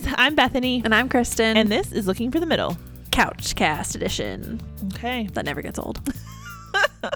guys, 0.00 0.14
I'm 0.16 0.34
Bethany, 0.34 0.82
And 0.84 0.94
I'm 0.94 1.08
Kristen. 1.08 1.56
and 1.56 1.70
this 1.70 1.92
is 1.92 2.06
Looking 2.06 2.30
for 2.30 2.40
the 2.40 2.46
Middle. 2.46 2.76
Couch 3.10 3.54
Cast 3.56 3.94
Edition. 3.96 4.60
Okay. 4.94 5.28
That 5.32 5.44
never 5.44 5.62
gets 5.62 5.78
old. 5.78 6.00
All 7.02 7.10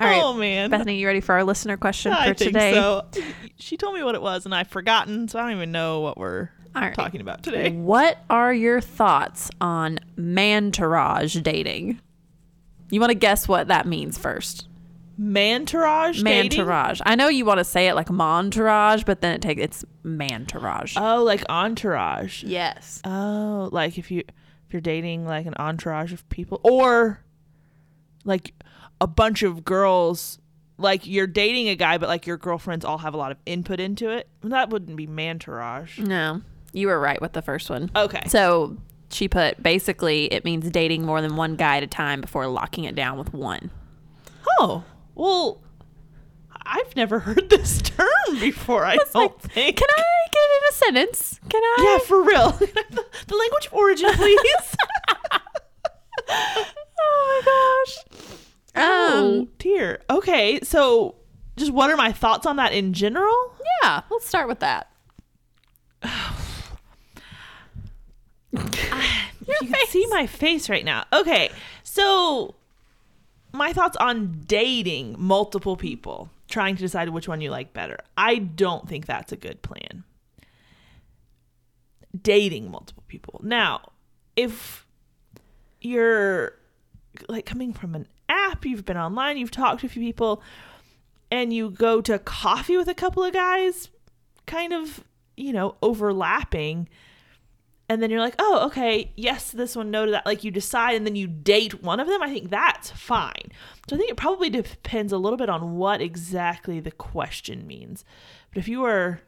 right. 0.00 0.22
Oh 0.22 0.34
man, 0.34 0.70
Bethany, 0.70 0.98
you 0.98 1.06
ready 1.06 1.20
for 1.20 1.34
our 1.34 1.44
listener 1.44 1.76
question 1.76 2.12
I 2.12 2.28
for 2.28 2.34
think 2.34 2.52
today? 2.52 2.72
so. 2.72 3.06
She 3.58 3.76
told 3.76 3.94
me 3.94 4.02
what 4.02 4.14
it 4.14 4.22
was, 4.22 4.46
and 4.46 4.54
I've 4.54 4.68
forgotten, 4.68 5.28
so 5.28 5.38
I 5.38 5.42
don't 5.42 5.52
even 5.52 5.72
know 5.72 6.00
what 6.00 6.16
we're 6.16 6.48
right. 6.74 6.94
talking 6.94 7.20
about 7.20 7.42
today. 7.42 7.70
What 7.72 8.18
are 8.30 8.52
your 8.52 8.80
thoughts 8.80 9.50
on 9.60 9.98
mantourage 10.16 11.36
dating? 11.36 12.00
You 12.90 13.00
want 13.00 13.10
to 13.10 13.14
guess 13.14 13.46
what 13.46 13.68
that 13.68 13.86
means 13.86 14.16
first? 14.16 14.68
Mantourage 15.16 16.22
dating? 16.22 16.68
I 17.04 17.14
know 17.14 17.28
you 17.28 17.44
want 17.44 17.58
to 17.58 17.64
say 17.64 17.88
it 17.88 17.94
like 17.94 18.08
montourage, 18.08 19.04
but 19.04 19.20
then 19.20 19.34
it 19.34 19.42
takes 19.42 19.60
it's 19.60 19.84
mantourage. 20.02 20.94
Oh, 20.96 21.22
like 21.22 21.44
entourage. 21.48 22.42
yes. 22.42 23.00
Oh, 23.04 23.68
like 23.72 23.98
if 23.98 24.10
you 24.10 24.20
if 24.66 24.72
you're 24.72 24.80
dating 24.80 25.26
like 25.26 25.46
an 25.46 25.54
entourage 25.58 26.12
of 26.12 26.28
people, 26.28 26.60
or 26.62 27.22
like 28.24 28.54
a 29.00 29.06
bunch 29.06 29.42
of 29.42 29.64
girls. 29.64 30.38
Like 30.76 31.06
you're 31.06 31.28
dating 31.28 31.68
a 31.68 31.76
guy, 31.76 31.98
but 31.98 32.08
like 32.08 32.26
your 32.26 32.36
girlfriends 32.36 32.84
all 32.84 32.98
have 32.98 33.14
a 33.14 33.16
lot 33.16 33.30
of 33.30 33.38
input 33.46 33.78
into 33.78 34.10
it. 34.10 34.28
That 34.42 34.70
wouldn't 34.70 34.96
be 34.96 35.06
mantourage. 35.06 36.00
No, 36.00 36.42
you 36.72 36.88
were 36.88 36.98
right 36.98 37.20
with 37.20 37.32
the 37.32 37.42
first 37.42 37.70
one. 37.70 37.92
Okay. 37.94 38.22
So 38.26 38.76
she 39.08 39.28
put 39.28 39.62
basically 39.62 40.24
it 40.26 40.44
means 40.44 40.68
dating 40.70 41.04
more 41.04 41.22
than 41.22 41.36
one 41.36 41.54
guy 41.54 41.76
at 41.76 41.84
a 41.84 41.86
time 41.86 42.20
before 42.20 42.48
locking 42.48 42.82
it 42.84 42.96
down 42.96 43.18
with 43.18 43.32
one. 43.32 43.70
Oh, 44.58 44.82
well, 45.14 45.60
I've 46.66 46.96
never 46.96 47.20
heard 47.20 47.48
this 47.50 47.80
term 47.82 48.08
before. 48.40 48.84
I 48.84 48.96
don't 49.12 49.40
think. 49.40 49.76
Can 49.76 49.88
I 49.90 50.02
get 50.32 50.40
it 50.40 50.56
in 50.56 50.62
a 50.68 50.72
sentence? 50.72 51.40
Can 51.48 51.62
I? 51.62 51.76
Yeah, 51.82 51.98
for 52.06 52.22
real. 52.22 52.50
the 52.52 53.36
language 53.36 53.66
of 53.66 53.74
origin, 53.74 54.10
please. 54.14 54.76
Oh 57.06 57.42
my 57.44 57.84
gosh. 57.84 57.96
oh 58.76 59.40
Um. 59.42 59.48
dear. 59.58 60.00
Okay, 60.08 60.58
so 60.62 61.16
just 61.56 61.70
what 61.70 61.90
are 61.90 61.96
my 61.96 62.12
thoughts 62.12 62.46
on 62.46 62.56
that 62.56 62.72
in 62.72 62.94
general? 62.94 63.34
Yeah. 63.82 64.00
Let's 64.10 64.26
start 64.26 64.48
with 64.48 64.60
that. 64.60 64.90
you 68.52 68.60
can 69.60 69.86
see 69.88 70.06
my 70.10 70.26
face 70.26 70.68
right 70.70 70.84
now. 70.84 71.04
Okay, 71.12 71.50
so 71.82 72.54
my 73.54 73.72
thoughts 73.72 73.96
on 73.98 74.42
dating 74.46 75.14
multiple 75.16 75.76
people, 75.76 76.28
trying 76.48 76.74
to 76.74 76.82
decide 76.82 77.08
which 77.10 77.28
one 77.28 77.40
you 77.40 77.50
like 77.50 77.72
better. 77.72 77.98
I 78.16 78.36
don't 78.36 78.88
think 78.88 79.06
that's 79.06 79.32
a 79.32 79.36
good 79.36 79.62
plan. 79.62 80.02
Dating 82.20 82.70
multiple 82.70 83.04
people. 83.06 83.40
Now, 83.44 83.92
if 84.34 84.86
you're 85.80 86.58
like 87.28 87.46
coming 87.46 87.72
from 87.72 87.94
an 87.94 88.08
app, 88.28 88.64
you've 88.64 88.84
been 88.84 88.96
online, 88.96 89.36
you've 89.36 89.52
talked 89.52 89.80
to 89.80 89.86
a 89.86 89.88
few 89.90 90.02
people, 90.02 90.42
and 91.30 91.52
you 91.52 91.70
go 91.70 92.00
to 92.00 92.18
coffee 92.18 92.76
with 92.76 92.88
a 92.88 92.94
couple 92.94 93.22
of 93.22 93.32
guys, 93.32 93.88
kind 94.46 94.72
of, 94.72 95.04
you 95.36 95.52
know, 95.52 95.76
overlapping 95.80 96.88
and 97.94 98.02
then 98.02 98.10
you're 98.10 98.20
like, 98.20 98.34
oh, 98.38 98.66
okay, 98.66 99.12
yes 99.16 99.50
to 99.50 99.56
this 99.56 99.74
one, 99.74 99.90
no 99.90 100.04
to 100.04 100.10
that. 100.10 100.26
Like 100.26 100.44
you 100.44 100.50
decide, 100.50 100.96
and 100.96 101.06
then 101.06 101.16
you 101.16 101.26
date 101.26 101.82
one 101.82 102.00
of 102.00 102.06
them. 102.06 102.22
I 102.22 102.28
think 102.28 102.50
that's 102.50 102.90
fine. 102.90 103.52
So 103.88 103.96
I 103.96 103.98
think 103.98 104.10
it 104.10 104.16
probably 104.16 104.50
depends 104.50 105.12
a 105.12 105.18
little 105.18 105.36
bit 105.36 105.48
on 105.48 105.76
what 105.76 106.00
exactly 106.00 106.80
the 106.80 106.90
question 106.90 107.66
means. 107.66 108.04
But 108.50 108.58
if 108.58 108.68
you 108.68 108.84
are 108.84 109.20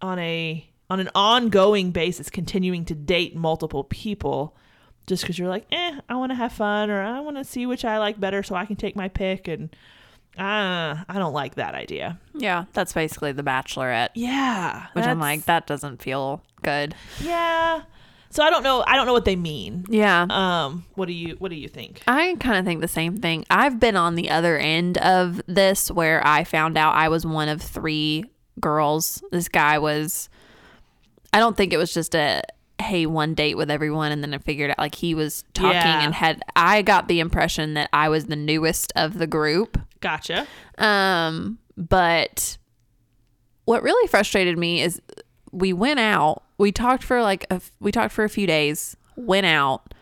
on 0.00 0.18
a 0.18 0.70
on 0.88 1.00
an 1.00 1.10
ongoing 1.14 1.90
basis, 1.90 2.30
continuing 2.30 2.84
to 2.84 2.94
date 2.94 3.34
multiple 3.34 3.82
people, 3.82 4.56
just 5.06 5.22
because 5.22 5.38
you're 5.38 5.48
like, 5.48 5.66
eh, 5.72 5.98
I 6.08 6.14
want 6.14 6.30
to 6.30 6.36
have 6.36 6.52
fun, 6.52 6.90
or 6.90 7.00
I 7.00 7.18
want 7.20 7.38
to 7.38 7.44
see 7.44 7.66
which 7.66 7.84
I 7.84 7.98
like 7.98 8.20
better, 8.20 8.42
so 8.42 8.54
I 8.54 8.66
can 8.66 8.76
take 8.76 8.94
my 8.94 9.08
pick, 9.08 9.48
and 9.48 9.74
ah, 10.38 11.04
I 11.08 11.18
don't 11.18 11.32
like 11.32 11.54
that 11.56 11.74
idea. 11.74 12.18
Yeah, 12.34 12.64
that's 12.72 12.92
basically 12.92 13.32
the 13.32 13.42
Bachelorette, 13.42 14.10
Yeah, 14.14 14.86
which 14.92 15.04
I'm 15.04 15.18
like 15.20 15.44
that 15.46 15.66
doesn't 15.66 16.02
feel 16.02 16.42
good. 16.62 16.94
yeah. 17.20 17.82
So 18.30 18.42
I 18.42 18.50
don't 18.50 18.62
know. 18.64 18.84
I 18.86 18.96
don't 18.96 19.06
know 19.06 19.14
what 19.14 19.24
they 19.24 19.36
mean. 19.36 19.86
Yeah. 19.88 20.26
Um, 20.28 20.84
what 20.94 21.06
do 21.06 21.14
you 21.14 21.36
what 21.38 21.48
do 21.50 21.56
you 21.56 21.68
think? 21.68 22.02
I 22.06 22.36
kind 22.38 22.58
of 22.58 22.66
think 22.66 22.82
the 22.82 22.88
same 22.88 23.16
thing. 23.16 23.46
I've 23.48 23.80
been 23.80 23.96
on 23.96 24.14
the 24.14 24.28
other 24.28 24.58
end 24.58 24.98
of 24.98 25.40
this 25.46 25.90
where 25.90 26.26
I 26.26 26.44
found 26.44 26.76
out 26.76 26.94
I 26.96 27.08
was 27.08 27.24
one 27.24 27.48
of 27.48 27.62
three 27.62 28.24
girls. 28.60 29.22
This 29.30 29.48
guy 29.48 29.78
was, 29.78 30.28
I 31.32 31.38
don't 31.38 31.56
think 31.56 31.72
it 31.72 31.78
was 31.78 31.94
just 31.94 32.14
a, 32.14 32.42
hey, 32.80 33.06
one 33.06 33.32
date 33.34 33.56
with 33.56 33.70
everyone. 33.70 34.12
And 34.12 34.22
then 34.22 34.34
I 34.34 34.38
figured 34.38 34.70
out 34.70 34.78
like 34.78 34.96
he 34.96 35.14
was 35.14 35.44
talking 35.54 35.70
Yeah. 35.72 36.04
and 36.04 36.12
had, 36.14 36.42
I 36.54 36.82
got 36.82 37.08
the 37.08 37.20
impression 37.20 37.72
that 37.74 37.88
I 37.92 38.08
was 38.10 38.26
the 38.26 38.36
newest 38.36 38.92
of 38.96 39.16
the 39.18 39.26
group. 39.26 39.78
Gotcha. 40.00 40.46
Um, 40.78 41.58
but 41.76 42.58
what 43.64 43.82
really 43.82 44.06
frustrated 44.08 44.56
me 44.58 44.80
is 44.82 45.00
we 45.52 45.72
went 45.72 46.00
out, 46.00 46.42
we 46.58 46.72
talked 46.72 47.02
for 47.02 47.22
like 47.22 47.46
a, 47.50 47.60
we 47.80 47.90
talked 47.92 48.12
for 48.12 48.24
a 48.24 48.28
few 48.28 48.46
days, 48.46 48.96
went 49.16 49.46
out, 49.46 49.92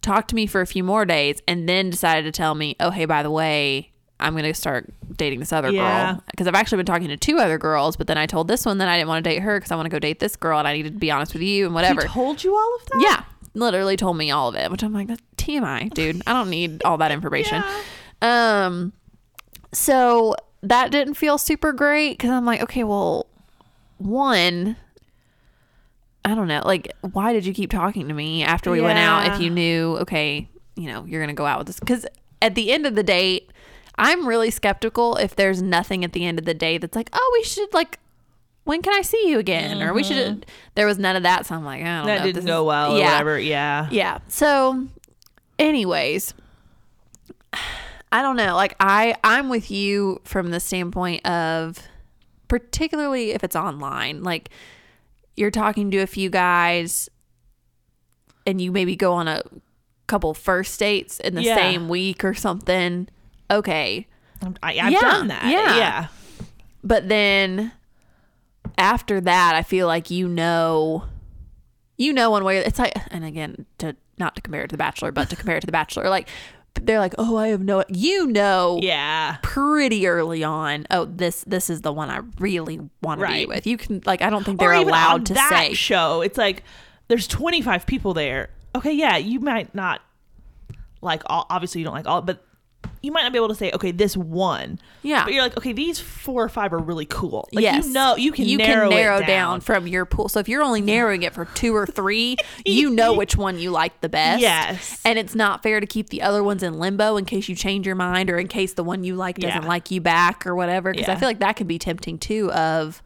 talked 0.00 0.28
to 0.30 0.34
me 0.34 0.46
for 0.46 0.60
a 0.60 0.66
few 0.66 0.82
more 0.84 1.04
days, 1.04 1.40
and 1.46 1.68
then 1.68 1.90
decided 1.90 2.24
to 2.24 2.32
tell 2.32 2.54
me, 2.54 2.76
oh 2.80 2.90
hey, 2.90 3.04
by 3.04 3.22
the 3.22 3.30
way, 3.30 3.90
I'm 4.20 4.34
gonna 4.36 4.54
start 4.54 4.92
dating 5.16 5.40
this 5.40 5.52
other 5.52 5.70
Yeah. 5.70 6.12
girl 6.14 6.24
because 6.30 6.46
I've 6.46 6.54
actually 6.54 6.76
been 6.78 6.86
talking 6.86 7.08
to 7.08 7.16
two 7.16 7.38
other 7.38 7.58
girls, 7.58 7.96
but 7.96 8.06
then 8.06 8.16
I 8.18 8.26
told 8.26 8.48
this 8.48 8.64
one 8.64 8.78
that 8.78 8.88
I 8.88 8.96
didn't 8.96 9.08
want 9.08 9.24
to 9.24 9.30
date 9.30 9.40
her 9.40 9.58
because 9.58 9.72
I 9.72 9.76
want 9.76 9.86
to 9.86 9.90
go 9.90 9.98
date 9.98 10.20
this 10.20 10.36
girl 10.36 10.58
and 10.58 10.66
I 10.68 10.72
needed 10.74 10.94
to 10.94 10.98
be 10.98 11.10
honest 11.10 11.32
with 11.32 11.42
you 11.42 11.66
and 11.66 11.74
whatever. 11.74 12.02
Told 12.02 12.42
you 12.44 12.54
all 12.56 12.76
of 12.80 12.86
that? 12.86 13.00
Yeah, 13.00 13.24
literally 13.54 13.96
told 13.96 14.16
me 14.16 14.30
all 14.30 14.48
of 14.48 14.54
it, 14.54 14.70
which 14.70 14.82
I'm 14.84 14.92
like, 14.92 15.08
that's 15.08 15.22
TMI, 15.36 15.92
dude. 15.92 16.22
I 16.26 16.32
don't 16.32 16.50
need 16.50 16.82
all 16.84 16.98
that 16.98 17.10
information. 17.10 17.62
Um, 18.22 18.94
so 19.72 20.34
that 20.62 20.90
didn't 20.90 21.14
feel 21.14 21.36
super 21.36 21.72
great 21.72 22.16
because 22.16 22.30
I'm 22.30 22.46
like, 22.46 22.62
okay, 22.62 22.84
well, 22.84 23.26
one, 23.98 24.76
I 26.24 26.34
don't 26.34 26.48
know, 26.48 26.62
like, 26.64 26.92
why 27.00 27.32
did 27.32 27.44
you 27.44 27.52
keep 27.52 27.70
talking 27.70 28.08
to 28.08 28.14
me 28.14 28.44
after 28.44 28.70
we 28.70 28.80
went 28.80 28.98
out 28.98 29.34
if 29.34 29.40
you 29.40 29.50
knew, 29.50 29.98
okay, 29.98 30.48
you 30.76 30.86
know, 30.86 31.04
you're 31.04 31.20
gonna 31.20 31.34
go 31.34 31.46
out 31.46 31.58
with 31.58 31.66
this? 31.66 31.80
Because 31.80 32.06
at 32.40 32.54
the 32.54 32.72
end 32.72 32.86
of 32.86 32.94
the 32.94 33.02
date, 33.02 33.50
I'm 33.98 34.26
really 34.26 34.50
skeptical 34.50 35.16
if 35.16 35.36
there's 35.36 35.60
nothing 35.60 36.04
at 36.04 36.12
the 36.12 36.24
end 36.24 36.38
of 36.38 36.44
the 36.44 36.54
day 36.54 36.78
that's 36.78 36.96
like, 36.96 37.10
oh, 37.12 37.30
we 37.34 37.44
should 37.44 37.74
like. 37.74 37.98
When 38.64 38.80
can 38.80 38.94
I 38.94 39.02
see 39.02 39.28
you 39.28 39.40
again? 39.40 39.82
Or 39.82 39.92
we 39.92 40.04
should. 40.04 40.46
There 40.76 40.86
was 40.86 40.96
none 40.96 41.16
of 41.16 41.24
that, 41.24 41.46
so 41.46 41.56
I'm 41.56 41.64
like, 41.64 41.82
I 41.82 41.84
don't 41.84 42.06
know. 42.06 42.12
Mm-hmm. 42.12 42.24
That 42.24 42.32
didn't 42.32 42.46
go 42.46 42.62
well 42.62 42.94
or 42.94 42.98
yeah. 42.98 43.10
whatever. 43.10 43.38
Yeah. 43.40 43.88
Yeah. 43.90 44.18
So, 44.28 44.86
anyways, 45.58 46.32
I 48.12 48.22
don't 48.22 48.36
know. 48.36 48.54
Like 48.54 48.76
I 48.78 49.16
I'm 49.24 49.48
with 49.48 49.70
you 49.70 50.20
from 50.24 50.50
the 50.50 50.60
standpoint 50.60 51.26
of 51.26 51.78
particularly 52.48 53.30
if 53.32 53.42
it's 53.42 53.56
online. 53.56 54.22
Like 54.22 54.50
you're 55.36 55.50
talking 55.50 55.90
to 55.92 55.98
a 55.98 56.06
few 56.06 56.28
guys 56.30 57.08
and 58.46 58.60
you 58.60 58.70
maybe 58.70 58.96
go 58.96 59.14
on 59.14 59.28
a 59.28 59.40
couple 60.06 60.34
first 60.34 60.78
dates 60.78 61.20
in 61.20 61.34
the 61.34 61.42
Yeah. 61.42 61.54
same 61.54 61.88
week 61.88 62.22
or 62.24 62.34
something. 62.34 63.08
Okay. 63.50 64.06
I, 64.62 64.78
I've 64.78 64.92
Yeah, 64.92 65.00
done 65.00 65.28
that. 65.28 65.44
yeah. 65.46 65.76
Yeah. 65.76 66.06
But 66.84 67.08
then 67.08 67.72
after 68.76 69.20
that, 69.22 69.54
I 69.54 69.62
feel 69.62 69.86
like 69.86 70.10
you 70.10 70.28
know, 70.28 71.04
you 71.96 72.12
know, 72.12 72.30
one 72.30 72.44
way. 72.44 72.58
It's 72.58 72.78
like, 72.78 72.92
and 73.12 73.24
again, 73.24 73.64
to 73.78 73.96
not 74.18 74.34
to 74.34 74.42
compare 74.42 74.62
it 74.64 74.68
to 74.68 74.72
The 74.74 74.78
Bachelor, 74.78 75.12
but 75.12 75.30
to 75.30 75.36
compare 75.36 75.56
it 75.56 75.60
to 75.60 75.66
The 75.66 75.72
Bachelor, 75.72 76.08
like 76.10 76.28
they're 76.84 76.98
like, 76.98 77.14
oh, 77.18 77.36
I 77.36 77.48
have 77.48 77.62
no, 77.62 77.84
you 77.88 78.26
know, 78.26 78.78
Yeah. 78.82 79.36
pretty 79.42 80.06
early 80.06 80.42
on. 80.44 80.86
Oh, 80.90 81.04
this 81.04 81.44
this 81.46 81.70
is 81.70 81.80
the 81.82 81.92
one 81.92 82.10
I 82.10 82.20
really 82.38 82.80
want 83.02 83.20
to 83.20 83.26
be 83.26 83.46
with. 83.46 83.66
You 83.66 83.76
can 83.76 84.02
like, 84.04 84.22
I 84.22 84.30
don't 84.30 84.44
think 84.44 84.58
they're 84.60 84.70
or 84.70 84.74
even 84.74 84.88
on 84.94 85.00
allowed 85.00 85.26
to 85.26 85.34
that 85.34 85.48
say. 85.50 85.74
show. 85.74 86.20
It's 86.22 86.38
like 86.38 86.62
there's 87.08 87.26
25 87.26 87.86
people 87.86 88.14
there. 88.14 88.50
Okay, 88.74 88.92
yeah, 88.92 89.16
you 89.16 89.38
might 89.40 89.74
not 89.74 90.00
like 91.00 91.22
all. 91.26 91.46
Obviously, 91.50 91.80
you 91.80 91.84
don't 91.84 91.94
like 91.94 92.06
all, 92.06 92.22
but 92.22 92.44
you 93.02 93.10
might 93.10 93.22
not 93.22 93.32
be 93.32 93.38
able 93.38 93.48
to 93.48 93.54
say, 93.54 93.70
okay, 93.72 93.90
this 93.90 94.16
one. 94.16 94.78
Yeah. 95.02 95.24
But 95.24 95.32
you're 95.34 95.42
like, 95.42 95.56
okay, 95.56 95.72
these 95.72 95.98
four 95.98 96.44
or 96.44 96.48
five 96.48 96.72
are 96.72 96.78
really 96.78 97.04
cool. 97.06 97.48
Like, 97.52 97.62
yes, 97.64 97.86
You 97.88 97.92
know, 97.92 98.16
you 98.16 98.30
can 98.30 98.46
narrow, 98.56 98.90
it 99.18 99.26
down. 99.26 99.60
from 99.60 99.86
your 99.88 100.04
pool. 100.04 100.28
So 100.28 100.38
if 100.38 100.48
you're 100.48 100.62
only 100.62 100.80
narrowing 100.80 101.22
it 101.24 101.34
for 101.34 101.44
two 101.46 101.74
or 101.74 101.86
three, 101.86 102.36
you 102.64 102.90
know 102.90 103.12
which 103.12 103.36
one 103.36 103.58
you 103.58 103.70
like 103.72 104.00
the 104.02 104.08
best. 104.08 104.40
Yes. 104.40 105.00
and 105.04 105.18
it's 105.18 105.34
not 105.34 105.62
fair 105.62 105.80
to 105.80 105.86
keep 105.86 106.10
the 106.10 106.22
other 106.22 106.44
ones 106.44 106.62
in 106.62 106.78
limbo 106.78 107.16
in 107.16 107.24
case 107.24 107.48
you 107.48 107.56
change 107.56 107.86
your 107.86 107.96
mind 107.96 108.30
or 108.30 108.38
in 108.38 108.46
case 108.46 108.74
the 108.74 108.84
one 108.84 109.02
you 109.02 109.16
like 109.16 109.38
doesn't 109.38 109.62
Yeah. 109.62 109.68
like 109.68 109.90
you 109.90 110.00
back 110.00 110.46
or 110.46 110.54
whatever. 110.54 110.92
Because 110.92 111.08
I 111.08 111.16
feel 111.16 111.28
like 111.28 111.40
that 111.40 111.56
could 111.56 111.68
be 111.68 111.78
tempting 111.80 112.18
too. 112.18 112.52
Of 112.52 113.02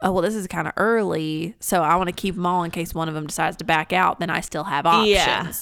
oh 0.00 0.12
well, 0.12 0.22
this 0.22 0.34
is 0.34 0.46
kind 0.46 0.66
of 0.66 0.72
early, 0.78 1.54
so 1.60 1.82
I 1.82 1.96
want 1.96 2.08
to 2.08 2.14
keep 2.14 2.34
them 2.36 2.46
all 2.46 2.62
in 2.64 2.70
case 2.70 2.94
one 2.94 3.08
of 3.08 3.14
them 3.14 3.26
decides 3.26 3.56
to 3.58 3.64
back 3.64 3.92
out. 3.92 4.18
Then 4.20 4.30
I 4.30 4.40
still 4.40 4.64
have 4.64 4.86
options. 4.86 5.10
Yeah. 5.10 5.52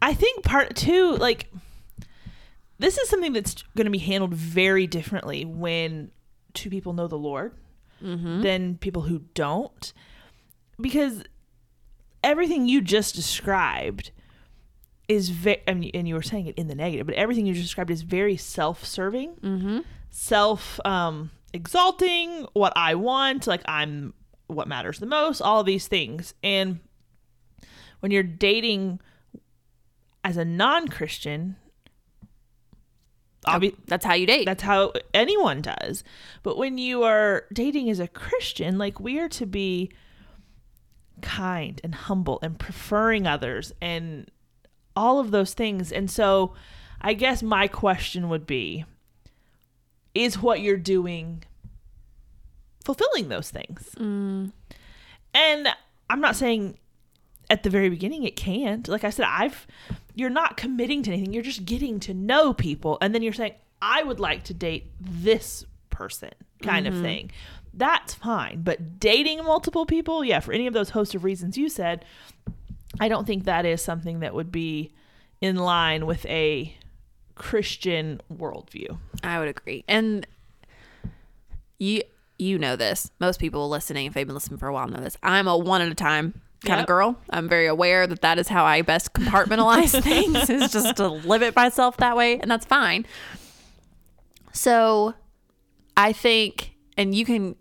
I 0.00 0.14
think 0.14 0.42
part 0.44 0.74
two, 0.74 1.16
like, 1.16 1.48
this 2.82 2.98
is 2.98 3.08
something 3.08 3.32
that's 3.32 3.62
going 3.76 3.84
to 3.86 3.90
be 3.90 3.98
handled 3.98 4.34
very 4.34 4.86
differently 4.86 5.44
when 5.44 6.10
two 6.54 6.68
people 6.70 6.92
know 6.92 7.06
the 7.08 7.18
Lord 7.18 7.52
Mm-hmm. 8.02 8.42
than 8.42 8.76
people 8.78 9.02
who 9.02 9.20
don't. 9.34 9.92
because 10.80 11.22
everything 12.24 12.66
you 12.66 12.80
just 12.80 13.14
described 13.14 14.10
is 15.08 15.28
very 15.28 15.62
I 15.68 15.74
mean, 15.74 15.90
and 15.94 16.08
you 16.08 16.14
were 16.16 16.22
saying 16.22 16.46
it 16.48 16.56
in 16.56 16.66
the 16.66 16.74
negative, 16.74 17.06
but 17.06 17.14
everything 17.14 17.46
you 17.46 17.52
just 17.54 17.66
described 17.66 17.90
is 17.90 18.02
very 18.02 18.36
self-serving, 18.36 19.34
Mm-hmm. 19.42 19.78
self 20.10 20.80
um, 20.84 21.30
exalting. 21.52 22.46
What 22.54 22.72
I 22.76 22.96
want, 22.96 23.46
like 23.46 23.62
I'm 23.66 24.14
what 24.48 24.66
matters 24.66 24.98
the 24.98 25.06
most. 25.06 25.40
All 25.40 25.62
these 25.62 25.86
things, 25.86 26.34
and 26.42 26.80
when 28.00 28.10
you're 28.10 28.22
dating 28.24 29.00
as 30.24 30.36
a 30.36 30.44
non-Christian, 30.44 31.54
obvi- 33.46 33.76
That's 33.86 34.04
how 34.04 34.14
you 34.14 34.26
date. 34.26 34.44
that's 34.46 34.62
how 34.62 34.92
anyone 35.14 35.62
does. 35.62 36.04
But 36.42 36.56
when 36.56 36.78
you 36.78 37.02
are 37.02 37.44
dating 37.52 37.90
as 37.90 38.00
a 38.00 38.08
Christian, 38.08 38.78
like 38.78 39.00
we 39.00 39.18
are 39.18 39.28
to 39.30 39.46
be 39.46 39.90
kind 41.20 41.80
and 41.84 41.94
humble 41.94 42.38
and 42.42 42.58
preferring 42.58 43.26
others 43.26 43.72
and 43.80 44.30
all 44.96 45.18
of 45.18 45.30
those 45.30 45.54
things. 45.54 45.92
And 45.92 46.10
so 46.10 46.54
I 47.00 47.14
guess 47.14 47.42
my 47.42 47.68
question 47.68 48.28
would 48.28 48.46
be 48.46 48.84
is 50.14 50.38
what 50.40 50.60
you're 50.60 50.76
doing 50.76 51.42
fulfilling 52.84 53.28
those 53.28 53.50
things? 53.50 53.90
Mm. 53.96 54.52
And 55.34 55.68
I'm 56.10 56.20
not 56.20 56.36
saying 56.36 56.78
at 57.48 57.62
the 57.62 57.70
very 57.70 57.88
beginning 57.88 58.24
it 58.24 58.36
can't. 58.36 58.86
Like 58.88 59.04
I 59.04 59.10
said, 59.10 59.26
I've 59.28 59.66
you're 60.14 60.30
not 60.30 60.56
committing 60.56 61.02
to 61.04 61.12
anything. 61.12 61.32
You're 61.32 61.42
just 61.42 61.64
getting 61.64 62.00
to 62.00 62.14
know 62.14 62.52
people 62.52 62.98
and 63.00 63.14
then 63.14 63.22
you're 63.22 63.32
saying 63.32 63.54
I 63.80 64.02
would 64.02 64.20
like 64.20 64.44
to 64.44 64.54
date 64.54 64.92
this 65.00 65.64
person 65.90 66.30
kind 66.62 66.86
of 66.86 66.94
mm-hmm. 66.94 67.02
thing. 67.02 67.30
That's 67.74 68.14
fine. 68.14 68.62
But 68.62 69.00
dating 69.00 69.44
multiple 69.44 69.86
people, 69.86 70.24
yeah, 70.24 70.40
for 70.40 70.52
any 70.52 70.66
of 70.66 70.74
those 70.74 70.90
host 70.90 71.14
of 71.14 71.24
reasons 71.24 71.56
you 71.56 71.68
said, 71.68 72.04
I 73.00 73.08
don't 73.08 73.26
think 73.26 73.44
that 73.44 73.64
is 73.64 73.82
something 73.82 74.20
that 74.20 74.34
would 74.34 74.52
be 74.52 74.92
in 75.40 75.56
line 75.56 76.06
with 76.06 76.24
a 76.26 76.76
Christian 77.34 78.20
worldview. 78.32 78.98
I 79.24 79.38
would 79.38 79.48
agree. 79.48 79.84
And 79.88 80.26
you 81.78 82.02
you 82.38 82.58
know 82.58 82.76
this. 82.76 83.10
Most 83.20 83.40
people 83.40 83.68
listening, 83.68 84.06
if 84.06 84.14
they've 84.14 84.26
been 84.26 84.34
listening 84.34 84.58
for 84.58 84.68
a 84.68 84.72
while, 84.72 84.88
know 84.88 85.00
this. 85.00 85.16
I'm 85.22 85.48
a 85.48 85.56
one 85.56 85.80
at 85.80 85.90
a 85.90 85.94
time 85.94 86.40
kind 86.62 86.78
Yep. 86.78 86.84
of 86.84 86.86
girl. 86.86 87.16
I'm 87.30 87.48
very 87.48 87.66
aware 87.66 88.06
that 88.06 88.20
that 88.22 88.38
is 88.38 88.48
how 88.48 88.64
I 88.64 88.82
best 88.82 89.12
compartmentalize 89.12 90.00
things 90.02 90.48
is 90.50 90.72
just 90.72 90.96
to 90.96 91.08
limit 91.08 91.54
myself 91.56 91.96
that 91.98 92.16
way, 92.16 92.38
and 92.38 92.50
that's 92.50 92.66
fine. 92.66 93.06
So, 94.52 95.14
I 95.96 96.12
think, 96.12 96.74
and 96.96 97.14
you 97.14 97.24
can, 97.24 97.56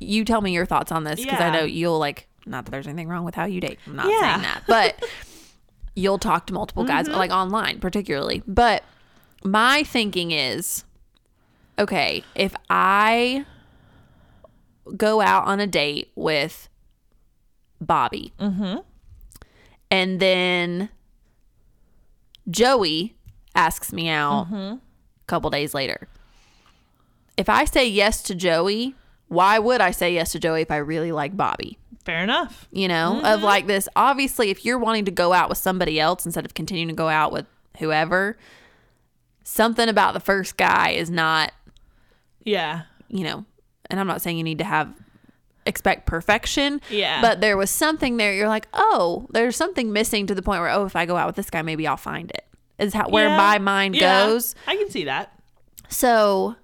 you 0.00 0.24
tell 0.24 0.40
me 0.40 0.52
your 0.52 0.66
thoughts 0.66 0.90
on 0.92 1.04
this 1.04 1.20
because 1.20 1.40
I 1.40 1.50
know 1.50 1.64
you'll 1.64 1.98
like. 1.98 2.28
Not 2.46 2.64
that 2.66 2.70
there's 2.70 2.86
anything 2.86 3.08
wrong 3.08 3.24
with 3.24 3.34
how 3.34 3.44
you 3.44 3.60
date. 3.60 3.78
I'm 3.86 3.96
not 3.96 4.06
Yeah. 4.08 4.20
saying 4.20 4.42
that, 4.42 4.62
but 4.68 5.04
you'll 5.96 6.18
talk 6.18 6.46
to 6.46 6.52
multiple 6.54 6.84
guys, 6.84 7.08
mm-hmm. 7.08 7.16
like 7.16 7.30
online, 7.32 7.80
particularly. 7.80 8.42
But 8.46 8.84
my 9.42 9.82
thinking 9.82 10.30
is, 10.30 10.84
okay, 11.78 12.22
if 12.36 12.54
I 12.70 13.44
go 14.96 15.20
out 15.20 15.46
on 15.46 15.58
a 15.58 15.66
date 15.66 16.12
with 16.14 16.68
Bobby, 17.80 18.32
mm-hmm. 18.38 18.78
and 19.90 20.20
then 20.20 20.88
Joey 22.48 23.16
asks 23.54 23.92
me 23.92 24.08
out 24.08 24.46
a 24.52 24.78
couple 25.26 25.50
days 25.50 25.74
later. 25.74 26.08
If 27.36 27.48
I 27.48 27.64
say 27.64 27.86
yes 27.86 28.22
to 28.24 28.34
Joey, 28.34 28.94
why 29.28 29.58
would 29.58 29.80
I 29.80 29.90
say 29.90 30.14
yes 30.14 30.32
to 30.32 30.38
Joey 30.38 30.62
if 30.62 30.70
I 30.70 30.76
really 30.76 31.12
like 31.12 31.36
Bobby? 31.36 31.78
Fair 32.04 32.22
enough. 32.22 32.68
you 32.70 32.86
know, 32.86 33.18
of 33.18 33.24
mm-hmm. 33.24 33.44
like 33.44 33.66
this. 33.66 33.88
Obviously, 33.96 34.50
if 34.50 34.64
you're 34.64 34.78
wanting 34.78 35.04
to 35.06 35.10
go 35.10 35.32
out 35.32 35.48
with 35.48 35.58
somebody 35.58 35.98
else 35.98 36.24
instead 36.24 36.44
of 36.44 36.54
continuing 36.54 36.88
to 36.88 36.94
go 36.94 37.08
out 37.08 37.32
with 37.32 37.46
whoever, 37.78 38.38
something 39.42 39.88
about 39.88 40.14
the 40.14 40.20
first 40.20 40.56
guy 40.56 40.90
is 40.90 41.10
not, 41.10 41.52
Yeah. 42.44 42.82
you 43.08 43.24
know, 43.24 43.44
and 43.90 43.98
I'm 43.98 44.06
not 44.06 44.22
saying 44.22 44.38
you 44.38 44.44
need 44.44 44.58
to 44.58 44.64
have 44.64 44.94
expect 45.66 46.06
perfection. 46.06 46.80
Yeah. 46.90 47.20
But 47.20 47.40
there 47.40 47.56
was 47.56 47.70
something 47.70 48.16
there. 48.16 48.32
You're 48.34 48.48
like, 48.48 48.68
oh, 48.72 49.26
there's 49.30 49.56
something 49.56 49.92
missing 49.92 50.26
to 50.28 50.34
the 50.34 50.42
point 50.42 50.60
where, 50.60 50.70
oh, 50.70 50.84
if 50.86 50.96
I 50.96 51.04
go 51.06 51.16
out 51.16 51.26
with 51.26 51.36
this 51.36 51.50
guy, 51.50 51.62
maybe 51.62 51.86
I'll 51.86 51.96
find 51.96 52.30
it. 52.30 52.44
Is 52.78 52.92
how 52.94 53.08
where 53.08 53.28
Yeah. 53.28 53.36
my 53.36 53.58
mind 53.58 53.94
Yeah. 53.96 54.26
goes. 54.26 54.54
I 54.66 54.76
can 54.76 54.90
see 54.90 55.04
that. 55.04 55.32
So 55.88 56.56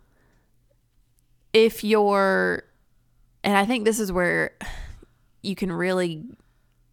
if 1.53 1.85
you're 1.85 2.65
and 3.45 3.57
I 3.57 3.65
think 3.67 3.85
this 3.85 3.99
is 3.99 4.13
where 4.13 4.53
you 5.43 5.55
can 5.55 5.73
really 5.73 6.23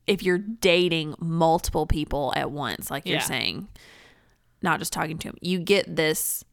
if 0.08 0.24
you're 0.24 0.40
dating 0.40 1.14
multiple 1.20 1.86
people 1.86 2.34
at 2.36 2.50
once, 2.50 2.90
like 2.90 3.06
you're 3.06 3.20
saying, 3.20 3.68
not 4.64 4.80
just 4.80 4.92
talking 4.92 5.20
to 5.20 5.28
them, 5.28 5.38
you 5.40 5.60
get 5.60 5.96
this 5.96 6.44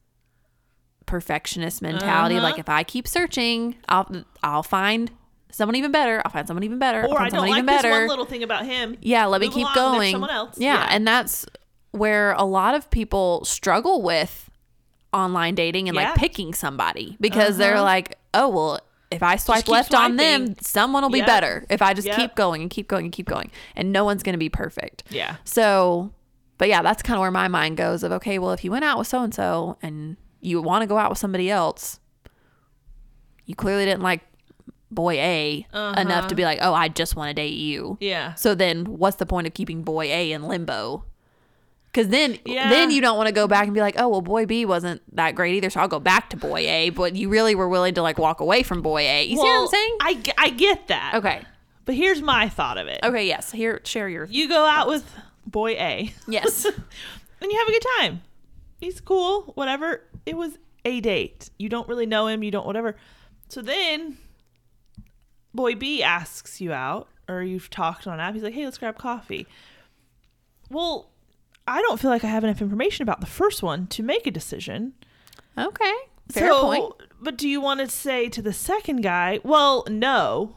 perfectionist 1.07 1.81
mentality 1.81 2.35
Uh-huh. 2.35 2.43
like 2.45 2.59
if 2.59 2.69
I 2.69 2.83
keep 2.83 3.07
searching, 3.09 3.77
I'll 3.89 4.25
I'll 4.43 4.63
find 4.63 5.11
someone 5.51 5.77
even 5.77 5.93
better. 5.93 6.21
I'll 6.25 6.31
find 6.33 6.47
someone 6.47 6.65
even 6.65 6.79
better. 6.79 7.03
I'll 7.05 7.11
Or 7.13 7.19
find 7.19 7.27
I 7.27 7.37
don't 7.37 7.41
like 7.49 7.51
even 7.59 7.67
this 7.67 7.83
better. 7.83 7.91
one 8.01 8.09
little 8.09 8.25
thing 8.27 8.43
about 8.43 8.65
him. 8.67 8.97
Yeah, 9.01 9.27
let 9.27 9.41
me 9.41 9.49
keep 9.49 9.57
along, 9.65 9.75
there's 9.75 9.93
going. 9.99 10.13
someone 10.13 10.31
else. 10.31 10.59
Yeah, 10.59 10.75
Yeah. 10.81 10.89
and 10.91 11.07
that's 11.07 11.47
where 11.93 12.33
a 12.33 12.45
lot 12.45 12.75
of 12.75 12.91
people 12.91 13.45
struggle 13.45 14.03
with 14.03 14.51
online 15.13 15.55
dating 15.55 15.89
and 15.89 15.97
Yeah. 15.97 16.11
like 16.11 16.15
picking 16.17 16.53
somebody 16.53 17.17
because 17.21 17.57
they're 17.57 17.75
Uh-huh. 17.77 17.83
like, 17.85 18.19
oh 18.35 18.49
well, 18.49 18.81
if 19.11 19.23
I 19.23 19.37
swipe 19.37 19.69
left 19.69 19.95
on 19.95 20.17
them, 20.17 20.57
someone 20.61 21.03
will 21.03 21.11
be 21.11 21.19
Yep. 21.19 21.27
better. 21.27 21.67
If 21.71 21.81
I 21.81 21.95
just 21.95 22.07
Yep. 22.09 22.17
keep 22.17 22.35
going 22.35 22.61
and 22.61 22.71
keep 22.71 22.89
going 22.89 23.05
and 23.07 23.13
keep 23.13 23.27
going, 23.29 23.51
and 23.77 23.93
no 23.93 24.05
one's 24.05 24.23
gonna 24.23 24.37
be 24.37 24.49
perfect. 24.49 25.05
Yeah. 25.11 25.37
So, 25.45 26.11
but 26.59 26.69
yeah, 26.69 26.83
that's 26.83 27.03
kind 27.03 27.17
of 27.17 27.21
where 27.21 27.31
my 27.31 27.49
mind 27.49 27.77
goes 27.77 28.03
of 28.03 28.13
okay, 28.13 28.39
well, 28.39 28.51
if 28.53 28.65
you 28.65 28.71
went 28.73 28.85
out 28.85 28.99
with 28.99 29.07
so 29.07 29.23
and 29.23 29.33
so 29.33 29.79
and 29.81 30.17
you 30.41 30.61
want 30.61 30.83
to 30.83 30.87
go 30.87 30.99
out 30.99 31.09
with 31.09 31.19
somebody 31.19 31.51
else, 31.51 31.99
you 33.47 33.55
clearly 33.55 33.85
didn't 33.85 34.03
like 34.03 34.21
boy 34.97 35.15
A 35.21 35.67
enough 35.73 36.27
to 36.29 36.35
be 36.35 36.43
like, 36.43 36.59
oh, 36.61 36.75
I 36.75 36.89
just 36.89 37.15
want 37.15 37.29
to 37.31 37.35
date 37.35 37.55
you. 37.55 37.85
Uh-huh. 37.85 37.97
Yeah. 38.01 38.35
So 38.35 38.57
then, 38.57 38.85
what's 38.87 39.19
the 39.19 39.27
point 39.27 39.47
of 39.47 39.55
keeping 39.55 39.83
boy 39.85 40.07
A 40.07 40.33
in 40.33 40.43
limbo? 40.43 41.05
Because 41.93 42.09
then, 42.09 42.39
Yeah. 42.45 42.69
then 42.69 42.91
you 42.91 43.01
don't 43.01 43.17
want 43.17 43.29
to 43.29 43.33
go 43.33 43.47
back 43.47 43.65
and 43.67 43.73
be 43.75 43.81
like, 43.81 43.95
oh 43.99 44.09
well, 44.09 44.21
boy 44.21 44.45
B 44.45 44.65
wasn't 44.67 45.01
that 45.15 45.35
great 45.37 45.55
either, 45.55 45.71
so 45.71 45.81
I'll 45.81 45.89
go 45.89 46.01
back 46.01 46.31
to 46.31 46.37
boy 46.37 46.59
A. 46.69 46.91
But 46.91 47.15
you 47.15 47.29
really 47.29 47.55
were 47.55 47.69
willing 47.69 47.95
to 47.95 48.03
like 48.03 48.19
walk 48.19 48.41
away 48.41 48.63
from 48.65 48.83
boy 48.83 49.03
A. 49.03 49.25
You 49.25 49.37
see 49.37 49.43
what 49.43 49.63
I'm 49.63 49.69
saying? 49.69 49.97
I, 50.01 50.23
I 50.39 50.51
get 50.51 50.89
that. 50.89 51.13
okay. 51.15 51.43
But 51.85 51.95
here's 51.95 52.21
my 52.21 52.49
thought 52.49 52.79
of 52.79 52.89
it. 52.89 52.99
Okay. 53.05 53.27
Yes. 53.29 53.53
Here, 53.53 53.81
share 53.85 54.09
your. 54.09 54.25
You 54.25 54.49
go 54.49 54.67
out 54.67 54.89
with 54.89 55.09
boy 55.47 55.71
A 55.75 56.13
Yes. 56.27 56.65
and 57.41 57.53
you 57.53 57.59
have 57.59 57.69
a 57.69 57.71
good 57.71 57.85
time. 58.01 58.23
He's 58.81 59.01
cool, 59.01 59.53
whatever. 59.55 60.03
It 60.27 60.37
was 60.37 60.59
a 60.85 61.01
date. 61.01 61.49
You 61.59 61.69
don't 61.69 61.89
really 61.89 62.05
know 62.07 62.27
him, 62.27 62.43
you 62.43 62.51
don't 62.51 62.67
whatever. 62.67 62.97
So 63.49 63.63
then 63.63 64.19
boy 65.55 65.75
B 65.75 66.03
asks 66.03 66.61
you 66.61 66.73
out 66.73 67.09
or 67.29 67.43
you've 67.43 67.71
talked 67.71 68.07
on 68.07 68.21
app. 68.21 68.35
He's 68.35 68.43
like, 68.43 68.55
"Hey, 68.55 68.65
let's 68.65 68.79
grab 68.79 68.99
coffee." 68.99 69.47
Well, 70.71 71.11
I 71.67 71.83
don't 71.83 71.99
feel 71.99 72.11
like 72.11 72.25
I 72.25 72.29
have 72.29 72.45
enough 72.45 72.63
information 72.63 73.03
about 73.03 73.21
the 73.21 73.27
first 73.27 73.63
one 73.63 73.87
to 73.89 74.03
make 74.03 74.27
a 74.27 74.31
decision. 74.31 74.95
okay. 75.59 75.95
Fair 76.31 76.49
so, 76.49 76.63
point. 76.63 76.95
But 77.21 77.39
do 77.39 77.49
you 77.49 77.61
want 77.61 77.81
to 77.81 77.89
say 77.89 78.29
to 78.31 78.43
the 78.43 78.53
second 78.53 79.03
guy, 79.03 79.41
well, 79.45 79.85
no. 79.89 80.57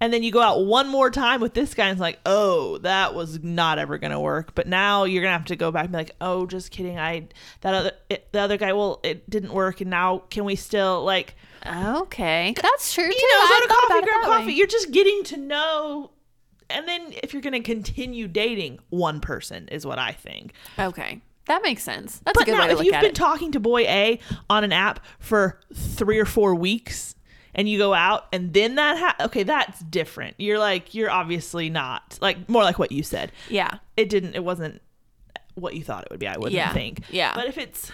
And 0.00 0.12
then 0.12 0.22
you 0.22 0.30
go 0.30 0.40
out 0.40 0.64
one 0.64 0.88
more 0.88 1.10
time 1.10 1.40
with 1.40 1.54
this 1.54 1.74
guy 1.74 1.86
and 1.86 1.92
it's 1.92 2.00
like, 2.00 2.20
oh, 2.24 2.78
that 2.78 3.14
was 3.14 3.42
not 3.42 3.78
ever 3.78 3.98
going 3.98 4.12
to 4.12 4.20
work. 4.20 4.54
But 4.54 4.68
now 4.68 5.04
you're 5.04 5.22
going 5.22 5.32
to 5.32 5.38
have 5.38 5.46
to 5.46 5.56
go 5.56 5.72
back 5.72 5.84
and 5.84 5.92
be 5.92 5.98
like, 5.98 6.12
oh, 6.20 6.46
just 6.46 6.70
kidding. 6.70 6.98
I, 6.98 7.26
that 7.62 7.74
other, 7.74 7.92
it, 8.08 8.32
the 8.32 8.38
other 8.40 8.56
guy, 8.56 8.72
well, 8.74 9.00
it 9.02 9.28
didn't 9.28 9.52
work. 9.52 9.80
And 9.80 9.90
now 9.90 10.18
can 10.30 10.44
we 10.44 10.54
still, 10.54 11.04
like, 11.04 11.34
Okay, 11.66 12.54
that's 12.62 12.94
true. 12.94 13.04
you 13.04 13.10
too. 13.10 13.16
know, 13.38 13.48
go 13.48 13.60
to 13.60 13.68
coffee, 13.68 13.88
grab 13.88 14.04
that 14.04 14.28
way. 14.30 14.36
coffee. 14.36 14.52
You're 14.52 14.66
just 14.68 14.92
getting 14.92 15.24
to 15.24 15.36
know. 15.36 16.12
And 16.70 16.86
then 16.86 17.12
if 17.22 17.32
you're 17.32 17.42
going 17.42 17.54
to 17.54 17.60
continue 17.60 18.28
dating 18.28 18.78
one 18.90 19.20
person, 19.20 19.66
is 19.68 19.84
what 19.84 19.98
I 19.98 20.12
think. 20.12 20.52
Okay, 20.78 21.20
that 21.46 21.62
makes 21.62 21.82
sense. 21.82 22.20
That's 22.24 22.38
But 22.38 22.42
a 22.42 22.46
good 22.46 22.52
now, 22.56 22.62
way 22.62 22.68
to 22.68 22.74
look 22.76 22.80
at 22.80 22.86
it. 22.86 22.88
if 22.88 22.92
you've 22.94 23.02
been 23.02 23.14
talking 23.14 23.52
to 23.52 23.60
boy 23.60 23.80
A 23.82 24.20
on 24.48 24.62
an 24.64 24.72
app 24.72 25.00
for 25.18 25.58
three 25.74 26.18
or 26.18 26.24
four 26.26 26.54
weeks 26.54 27.14
and 27.58 27.68
you 27.68 27.76
go 27.76 27.92
out 27.92 28.24
and 28.32 28.54
then 28.54 28.76
that 28.76 28.96
ha- 28.96 29.26
okay, 29.26 29.42
that's 29.42 29.80
different. 29.80 30.36
You're 30.38 30.58
like 30.58 30.94
you're 30.94 31.10
obviously 31.10 31.68
not 31.68 32.16
like 32.22 32.48
more 32.48 32.62
like 32.62 32.78
what 32.78 32.90
you 32.92 33.02
said. 33.02 33.32
yeah, 33.50 33.78
It 33.98 34.08
didn't. 34.08 34.34
It 34.34 34.44
wasn't 34.44 34.80
what 35.54 35.74
you 35.74 35.82
thought 35.82 36.04
it 36.04 36.10
would 36.10 36.20
be. 36.20 36.26
I 36.28 36.36
wouldn't 36.38 36.52
Yeah. 36.54 36.72
think. 36.72 37.02
Yeah. 37.10 37.32
But 37.34 37.46
if 37.48 37.58
it's 37.58 37.90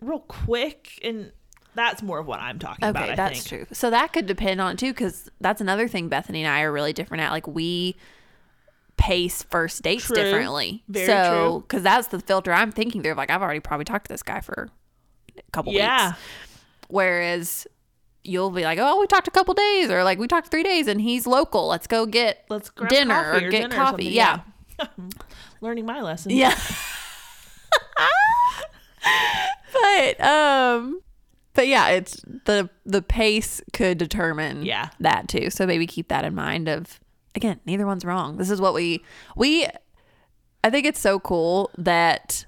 real 0.00 0.20
quick 0.20 1.00
and 1.02 1.32
that's 1.74 2.02
more 2.02 2.18
of 2.18 2.26
what 2.26 2.40
I'm 2.40 2.58
talking 2.58 2.84
okay, 2.84 2.90
about. 2.90 3.08
I 3.10 3.14
that's 3.14 3.48
think. 3.48 3.66
true. 3.68 3.74
So 3.74 3.90
that 3.90 4.12
could 4.12 4.26
depend 4.26 4.60
on 4.60 4.76
too, 4.76 4.92
because 4.92 5.30
that's 5.40 5.60
another 5.60 5.88
thing 5.88 6.08
Bethany 6.08 6.42
and 6.44 6.52
I 6.52 6.60
are 6.62 6.72
really 6.72 6.92
different 6.92 7.22
at. 7.22 7.30
Like 7.30 7.46
we 7.46 7.96
pace 8.96 9.44
first 9.44 9.80
dates 9.82 10.06
True. 10.06 10.16
differently. 10.16 10.82
Very 10.88 11.06
so 11.06 11.60
because 11.66 11.82
that's 11.84 12.08
the 12.08 12.18
filter 12.20 12.52
I'm 12.52 12.72
thinking 12.72 13.02
through. 13.02 13.14
Like 13.14 13.30
I've 13.30 13.42
already 13.42 13.60
probably 13.60 13.84
talked 13.84 14.06
to 14.06 14.12
this 14.12 14.22
guy 14.24 14.40
for 14.40 14.68
a 15.36 15.42
couple 15.52 15.72
Yeah. 15.72 16.08
weeks, 16.08 16.18
whereas 16.88 17.66
you'll 18.28 18.50
be 18.50 18.62
like, 18.62 18.78
oh, 18.78 19.00
we 19.00 19.06
talked 19.06 19.26
a 19.28 19.30
couple 19.30 19.54
days, 19.54 19.90
or 19.90 20.04
like 20.04 20.18
we 20.18 20.28
talked 20.28 20.50
three 20.50 20.62
days, 20.62 20.86
and 20.86 21.00
he's 21.00 21.26
local. 21.26 21.66
Let's 21.68 21.86
go 21.86 22.06
get 22.06 22.44
Let's 22.48 22.70
grab 22.70 22.90
dinner 22.90 23.32
or 23.32 23.36
or 23.36 23.40
get 23.50 23.62
dinner 23.62 23.74
coffee. 23.74 24.04
something, 24.04 24.12
yeah. 24.12 24.40
Learning 25.60 25.86
my 25.86 26.00
lesson. 26.02 26.30
Yeah. 26.32 26.56
but 29.72 30.20
um 30.20 31.00
but 31.54 31.66
yeah, 31.66 31.88
it's 31.88 32.22
the 32.44 32.70
the 32.86 33.02
pace 33.02 33.60
could 33.72 33.98
determine 33.98 34.64
Yeah. 34.64 34.90
that 35.00 35.28
too. 35.28 35.50
So 35.50 35.66
maybe 35.66 35.86
keep 35.86 36.08
that 36.08 36.24
in 36.24 36.34
mind 36.34 36.68
of 36.68 37.00
again, 37.34 37.60
neither 37.66 37.86
one's 37.86 38.04
wrong. 38.04 38.36
This 38.36 38.50
is 38.50 38.60
what 38.60 38.74
we 38.74 39.02
we 39.36 39.66
I 40.62 40.70
think 40.70 40.86
it's 40.86 41.00
so 41.00 41.18
cool 41.18 41.70
that 41.78 42.44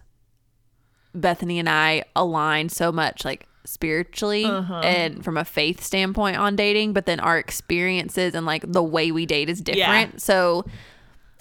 Bethany 1.14 1.58
and 1.58 1.68
I 1.68 2.04
align 2.14 2.68
so 2.68 2.92
much 2.92 3.24
like 3.24 3.46
spiritually 3.64 4.44
and 4.44 5.22
from 5.24 5.36
a 5.36 5.44
faith 5.44 5.82
standpoint 5.82 6.36
on 6.36 6.56
dating, 6.56 6.92
but 6.92 7.06
then 7.06 7.20
our 7.20 7.38
experiences 7.38 8.34
and 8.34 8.46
like 8.46 8.64
the 8.70 8.82
way 8.82 9.10
we 9.12 9.26
date 9.26 9.48
is 9.48 9.60
different. 9.60 10.20
So 10.22 10.64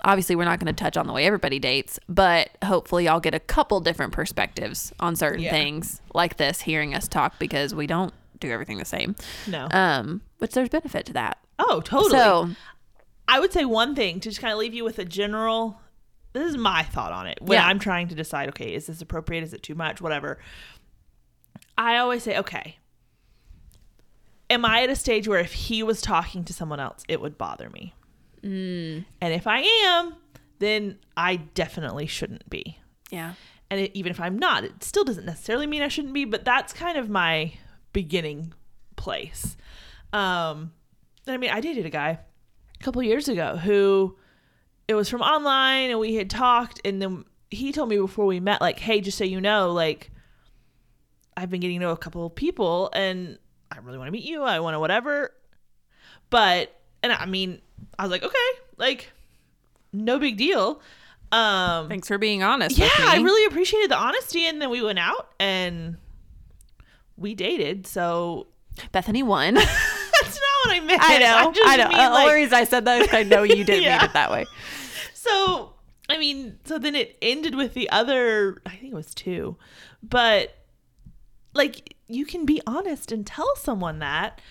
obviously 0.03 0.35
we're 0.35 0.45
not 0.45 0.59
going 0.59 0.73
to 0.73 0.83
touch 0.83 0.95
on 0.97 1.07
the 1.07 1.13
way 1.13 1.25
everybody 1.25 1.59
dates, 1.59 1.99
but 2.07 2.49
hopefully 2.63 3.05
y'all 3.05 3.19
get 3.19 3.33
a 3.33 3.39
couple 3.39 3.79
different 3.81 4.13
perspectives 4.13 4.93
on 4.99 5.15
certain 5.15 5.41
Yeah. 5.41 5.51
things 5.51 6.01
like 6.13 6.38
this 6.38 6.61
hearing 6.61 6.93
us 6.95 7.07
talk 7.07 7.38
because 7.39 7.73
we 7.75 7.88
don't 7.88 8.13
do 8.39 8.49
everything 8.51 8.77
the 8.77 8.85
same. 8.85 9.15
No. 9.47 9.67
Um, 9.71 10.21
which 10.38 10.53
there's 10.53 10.69
benefit 10.69 11.05
to 11.07 11.13
that. 11.13 11.38
oh, 11.59 11.81
totally. 11.81 12.11
So, 12.11 12.49
I 13.27 13.39
would 13.39 13.51
say 13.53 13.65
one 13.65 13.93
thing 13.95 14.19
to 14.21 14.29
just 14.29 14.39
kind 14.41 14.53
of 14.53 14.57
leave 14.59 14.73
you 14.73 14.83
with 14.83 14.97
a 14.97 15.05
general. 15.05 15.79
This 16.33 16.49
is 16.49 16.57
my 16.57 16.83
thought 16.83 17.11
on 17.11 17.27
it 17.27 17.38
when 17.41 17.57
Yeah. 17.57 17.67
I'm 17.67 17.77
trying 17.79 18.07
to 18.07 18.15
decide. 18.15 18.49
Okay, 18.49 18.73
is 18.73 18.88
this 18.88 19.01
appropriate? 19.01 19.43
Is 19.43 19.53
it 19.53 19.61
too 19.61 19.75
much? 19.75 19.99
Whatever. 20.01 20.39
I 21.79 21.98
always 21.98 22.24
say, 22.24 22.38
okay. 22.38 22.77
Am 24.50 24.65
I 24.65 24.83
at 24.83 24.89
a 24.89 24.95
stage 24.95 25.27
where 25.27 25.39
if 25.39 25.53
he 25.53 25.81
was 25.81 26.01
talking 26.01 26.43
to 26.43 26.53
someone 26.53 26.79
else, 26.79 27.03
it 27.07 27.21
would 27.21 27.38
bother 27.38 27.69
me? 27.69 27.93
Mm. 28.43 29.05
And 29.21 29.33
if 29.33 29.48
I 29.48 29.62
am, 29.86 30.15
then 30.59 31.00
I 31.15 31.38
definitely 31.38 32.05
shouldn't 32.05 32.50
be. 32.50 32.77
yeah. 33.09 33.33
And 33.71 33.81
it, 33.81 33.91
even 33.93 34.09
if 34.12 34.19
I'm 34.19 34.39
not, 34.39 34.63
it 34.63 34.83
still 34.83 35.03
doesn't 35.03 35.25
necessarily 35.25 35.67
mean 35.67 35.83
I 35.83 35.89
shouldn't 35.89 36.15
be, 36.15 36.25
but 36.25 36.43
that's 36.43 36.74
kind 36.74 36.98
of 36.98 37.07
my 37.07 37.53
beginning 37.93 38.51
place. 38.95 39.55
Um, 40.12 40.74
and 41.27 41.36
I 41.36 41.38
mean, 41.38 41.51
I 41.51 41.62
dated 41.62 41.86
a 41.86 41.91
guy 41.91 42.17
a 42.79 42.83
couple 42.83 43.03
years 43.03 43.29
ago 43.29 43.57
who 43.57 44.17
it 44.88 44.95
was 44.95 45.07
from 45.07 45.21
online 45.21 45.91
and 45.91 46.00
we 46.00 46.15
had 46.15 46.31
talked 46.31 46.81
and 46.83 47.00
then 47.00 47.25
he 47.51 47.71
told 47.71 47.89
me 47.89 47.98
before 47.98 48.25
we 48.25 48.39
met 48.39 48.59
like 48.59 48.79
hey 48.79 49.01
just 49.01 49.19
so 49.19 49.24
you 49.24 49.39
know 49.39 49.71
like 49.71 50.09
i've 51.39 51.50
been 51.50 51.60
getting 51.62 51.79
to 51.79 51.86
know 51.86 51.91
a 51.91 51.98
couple 51.98 52.25
of 52.25 52.36
people 52.36 52.89
and 52.93 53.38
i 53.72 53.77
really 53.79 53.98
want 53.98 54.08
to 54.08 54.12
meet 54.12 54.24
you 54.25 54.41
i 54.43 54.60
want 54.60 54.74
to 54.75 54.79
whatever 54.79 55.31
but 56.29 56.75
and 57.01 57.12
i 57.13 57.25
mean 57.25 57.62
i 57.98 58.03
was 58.03 58.12
like 58.12 58.24
okay 58.24 58.38
like 58.77 59.12
no 59.93 60.19
big 60.19 60.38
deal 60.38 60.81
um 61.31 61.88
Thanks 61.89 62.08
for 62.08 62.17
being 62.17 62.41
honest. 62.41 62.75
yeah. 62.77 62.89
I 62.98 63.17
really 63.22 63.46
appreciated 63.46 63.91
the 63.91 63.98
honesty, 63.98 64.48
and 64.48 64.60
then 64.60 64.72
we 64.72 64.81
went 64.81 64.98
out 64.98 65.29
and 65.39 65.98
we 67.17 67.36
dated. 67.36 67.86
So 67.86 68.48
Bethany 68.91 69.22
won. 69.22 69.53
that's 69.53 69.69
not 70.24 70.65
what 70.65 70.75
I 70.75 70.79
meant. 70.79 71.01
I 71.03 71.19
know. 71.19 71.51
just 71.53 71.69
I 71.69 71.75
know. 71.77 71.88
mean, 71.89 71.98
the 72.00 72.03
only 72.19 72.34
reason 72.34 72.53
I 72.55 72.63
said 72.63 72.86
that 72.86 73.01
is 73.03 73.13
I 73.13 73.22
know 73.22 73.43
you 73.43 73.63
didn't 73.63 73.84
Yeah. 73.84 73.98
mean 74.01 74.05
it 74.10 74.13
that 74.13 74.31
way. 74.31 74.48
so 75.13 75.74
I 76.10 76.17
mean, 76.17 76.58
so 76.65 76.79
then 76.79 76.96
it 76.96 77.15
ended 77.22 77.53
with 77.53 77.75
the 77.75 77.91
other. 77.91 78.60
I 78.65 78.72
think 78.72 78.91
it 78.91 78.96
was 78.96 79.13
two, 79.13 79.55
but 80.01 80.55
like 81.53 81.96
you 82.08 82.25
can 82.25 82.46
be 82.46 82.62
honest 82.68 83.12
and 83.12 83.25
tell 83.25 83.56
someone 83.56 84.00
that, 84.00 84.41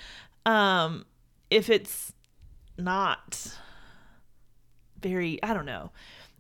um, 0.47 1.05
if 1.51 1.71
it's 1.71 2.13
not 2.77 3.59
very, 5.01 5.43
I 5.43 5.55
don't 5.55 5.67
know. 5.67 5.91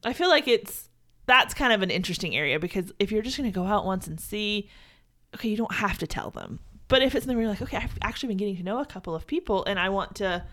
I 0.04 0.12
feel 0.12 0.28
like 0.28 0.46
it's 0.46 0.88
that's 1.26 1.52
kind 1.52 1.72
of 1.72 1.82
an 1.82 1.90
interesting 1.90 2.34
area 2.34 2.58
because 2.58 2.92
if 2.98 3.12
you're 3.12 3.22
just 3.22 3.36
going 3.36 3.50
to 3.50 3.54
go 3.54 3.66
out 3.66 3.84
once 3.84 4.06
and 4.06 4.18
see, 4.18 4.68
okay, 5.34 5.48
you 5.48 5.56
don't 5.56 5.74
have 5.74 5.98
to 5.98 6.06
tell 6.06 6.30
them. 6.30 6.58
But 6.88 7.02
if 7.02 7.14
it's 7.14 7.24
something 7.24 7.36
where 7.36 7.44
you're 7.44 7.52
like, 7.52 7.62
okay, 7.62 7.76
I've 7.76 7.98
actually 8.00 8.28
been 8.28 8.38
getting 8.38 8.56
to 8.56 8.62
know 8.62 8.80
a 8.80 8.86
couple 8.86 9.14
of 9.14 9.26
people 9.26 9.62
and 9.66 9.78
I 9.78 9.90
want 9.90 10.14
to 10.16 10.44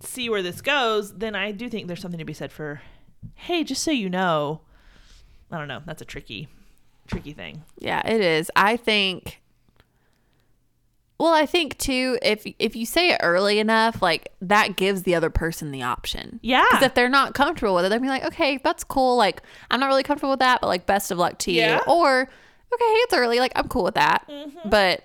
see 0.00 0.30
where 0.30 0.42
this 0.42 0.62
goes, 0.62 1.12
then 1.12 1.34
I 1.34 1.52
do 1.52 1.68
think 1.68 1.86
there's 1.86 2.00
something 2.00 2.18
to 2.18 2.24
be 2.24 2.32
said 2.32 2.52
for, 2.52 2.80
hey, 3.34 3.64
just 3.64 3.82
so 3.82 3.90
you 3.90 4.08
know, 4.08 4.62
I 5.50 5.58
don't 5.58 5.68
know, 5.68 5.82
that's 5.84 6.00
a 6.00 6.06
tricky, 6.06 6.48
tricky 7.08 7.32
thing. 7.32 7.64
Yeah, 7.78 8.06
it 8.06 8.20
is. 8.20 8.50
I 8.54 8.76
think 8.76 9.40
well, 11.18 11.34
I 11.34 11.46
think 11.46 11.76
too 11.78 12.16
if 12.22 12.46
if 12.58 12.76
you 12.76 12.86
say 12.86 13.10
it 13.10 13.20
early 13.22 13.58
enough, 13.58 14.00
like 14.00 14.30
that 14.40 14.76
gives 14.76 15.02
the 15.02 15.16
other 15.16 15.30
person 15.30 15.72
the 15.72 15.82
option. 15.82 16.38
Yeah. 16.42 16.64
Because 16.70 16.84
if 16.84 16.94
they're 16.94 17.08
not 17.08 17.34
comfortable 17.34 17.74
with 17.74 17.86
it, 17.86 17.88
they'll 17.88 17.98
be 17.98 18.08
like, 18.08 18.24
okay, 18.24 18.58
that's 18.62 18.84
cool. 18.84 19.16
Like, 19.16 19.42
I'm 19.70 19.80
not 19.80 19.88
really 19.88 20.04
comfortable 20.04 20.30
with 20.30 20.40
that, 20.40 20.60
but 20.60 20.68
like, 20.68 20.86
best 20.86 21.10
of 21.10 21.18
luck 21.18 21.38
to 21.40 21.50
you. 21.50 21.62
Yeah. 21.62 21.80
Or, 21.88 22.20
okay, 22.22 22.28
hey, 22.84 22.94
it's 22.94 23.14
early. 23.14 23.40
Like, 23.40 23.52
I'm 23.56 23.66
cool 23.66 23.82
with 23.82 23.96
that. 23.96 24.24
Mm-hmm. 24.28 24.68
But 24.68 25.04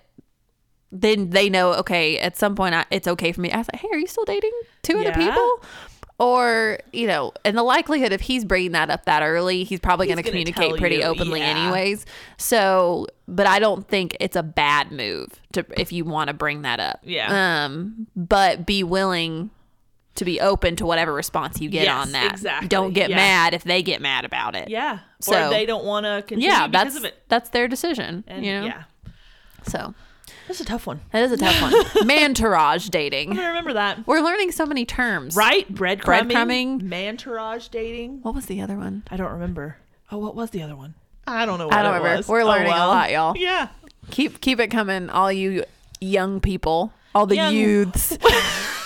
then 0.92 1.32
they 1.32 1.50
know, 1.50 1.74
okay, 1.74 2.20
at 2.20 2.38
some 2.38 2.56
point, 2.56 2.76
I, 2.76 2.86
it's 2.92 3.08
okay 3.08 3.32
for 3.32 3.42
me. 3.42 3.52
I 3.52 3.58
was 3.58 3.68
like, 3.74 3.82
hey, 3.82 3.90
are 3.92 3.98
you 3.98 4.06
still 4.06 4.26
dating 4.26 4.52
two 4.84 5.00
other 5.00 5.14
people? 5.14 5.64
Or, 6.20 6.78
you 6.94 7.08
know, 7.08 7.34
and 7.44 7.58
the 7.58 7.64
likelihood 7.64 8.12
if 8.14 8.22
he's 8.22 8.46
bringing 8.46 8.72
that 8.74 8.90
up 8.90 9.06
that 9.06 9.24
early, 9.24 9.64
he's 9.64 9.80
probably 9.80 10.06
going 10.08 10.18
to 10.18 10.24
communicate 10.24 10.78
pretty 10.78 10.98
you, 10.98 11.04
openly 11.04 11.40
yeah. 11.40 11.48
anyways. 11.48 12.06
So, 12.38 13.08
but 13.28 13.48
I 13.48 13.60
don't 13.60 13.88
think 13.88 14.16
it's 14.20 14.36
a 14.36 14.44
bad 14.44 14.92
move 14.92 15.28
to 15.54 15.66
if 15.76 15.92
you 15.92 16.06
want 16.06 16.28
to 16.30 16.34
bring 16.34 16.62
that 16.62 16.80
up. 16.80 17.00
Yeah. 17.04 17.66
Um, 17.66 18.08
but 18.16 18.66
be 18.66 18.84
willing 18.84 19.50
to 20.16 20.24
be 20.24 20.40
open 20.40 20.76
to 20.76 20.86
whatever 20.86 21.12
response 21.12 21.60
you 21.60 21.68
get 21.70 21.86
Yes, 21.86 22.06
on 22.06 22.12
that. 22.12 22.34
exactly, 22.34 22.68
Don't 22.68 22.94
get 22.94 23.10
yeah. 23.10 23.16
mad 23.16 23.54
if 23.56 23.64
they 23.64 23.82
get 23.82 24.00
mad 24.00 24.24
about 24.24 24.56
it. 24.56 24.70
Yeah. 24.70 25.00
So- 25.20 25.48
or 25.48 25.50
they 25.50 25.66
don't 25.66 25.84
want 25.84 26.06
to 26.06 26.22
continue 26.28 26.48
Yeah, 26.48 26.68
because 26.68 26.84
that's 26.84 26.96
of 26.98 27.06
it. 27.06 27.24
that's 27.28 27.50
their 27.50 27.68
decision. 27.68 28.24
And 28.28 28.46
you 28.46 28.52
know. 28.62 28.66
yeah, 28.68 28.84
So 29.68 29.96
that's 30.48 30.60
a 30.60 30.66
tough 30.66 30.86
one. 30.88 31.02
that 31.12 31.24
is 31.24 31.32
a 31.32 31.38
tough 31.38 31.62
one. 31.96 32.08
Mantourage 32.08 32.90
dating. 32.90 33.30
gonna 33.30 33.48
remember 33.50 33.74
that. 33.74 34.06
We're 34.08 34.22
learning 34.22 34.52
so 34.52 34.66
many 34.66 34.86
terms. 34.86 35.36
Right? 35.36 35.72
Breadcrumbing. 35.74 36.32
Breadcrumbing. 36.32 36.82
Mantourage 36.84 37.68
dating. 37.70 38.22
What 38.22 38.36
was 38.36 38.46
the 38.48 38.62
other 38.62 38.76
one? 38.78 39.04
I 39.12 39.18
don't 39.18 39.32
remember. 39.32 39.78
Oh, 40.12 40.18
what 40.18 40.36
was 40.36 40.50
the 40.52 40.62
other 40.62 40.76
one? 40.76 40.96
I 41.26 41.46
don't 41.46 41.58
know 41.60 41.68
what 41.68 41.76
I 41.76 41.82
don't 41.84 41.94
it 41.94 41.98
remember. 41.98 42.18
was. 42.18 42.28
We're 42.28 42.42
Oh, 42.42 42.48
learning 42.48 42.68
a 42.74 42.88
lot, 42.88 43.12
y'all. 43.12 43.38
Yeah. 43.38 43.70
Keep 44.12 44.42
keep 44.42 44.60
it 44.60 44.68
coming, 44.68 45.10
all 45.10 45.32
you 45.32 45.64
young 46.02 46.42
people, 46.42 46.92
all 47.16 47.26
the 47.26 47.36
Young- 47.38 47.54
youths. 47.56 48.18